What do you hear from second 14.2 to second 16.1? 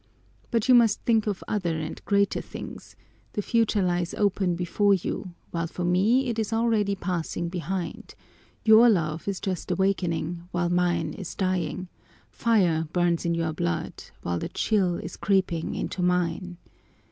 while the chill is creeping into